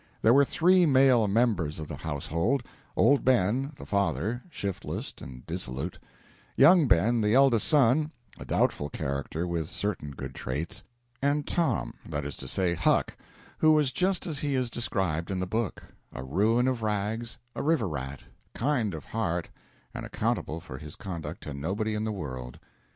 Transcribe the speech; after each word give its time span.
There 0.23 0.33
were 0.33 0.43
three 0.43 0.87
male 0.87 1.27
members 1.27 1.77
of 1.77 1.87
the 1.87 1.97
household: 1.97 2.63
Old 2.95 3.23
Ben, 3.23 3.71
the 3.77 3.85
father, 3.85 4.41
shiftless 4.49 5.13
and 5.21 5.45
dissolute; 5.45 5.99
young 6.55 6.87
Ben, 6.87 7.21
the 7.21 7.35
eldest 7.35 7.67
son 7.67 8.11
a 8.39 8.43
doubtful 8.45 8.89
character, 8.89 9.45
with 9.45 9.69
certain 9.69 10.09
good 10.09 10.33
traits; 10.33 10.83
and 11.21 11.45
Tom 11.45 11.93
that 12.03 12.25
is 12.25 12.35
to 12.37 12.47
say, 12.47 12.73
Huck, 12.73 13.15
who 13.59 13.73
was 13.73 13.91
just 13.91 14.25
as 14.25 14.39
he 14.39 14.55
is 14.55 14.71
described 14.71 15.29
in 15.29 15.37
the 15.39 15.45
book 15.45 15.83
a 16.11 16.23
ruin 16.23 16.67
of 16.67 16.81
rags, 16.81 17.37
a 17.55 17.61
river 17.61 17.87
rat, 17.87 18.21
kind 18.55 18.95
of 18.95 19.05
heart, 19.05 19.49
and 19.93 20.03
accountable 20.03 20.59
for 20.59 20.79
his 20.79 20.95
conduct 20.95 21.43
to 21.43 21.53
nobody 21.53 21.93
in 21.93 22.05
the 22.05 22.11
world. 22.11 22.57